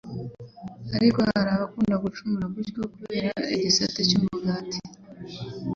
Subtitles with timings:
[0.97, 1.49] ariko hari
[1.97, 4.79] abacumura batyo kubera igisate cy’umugati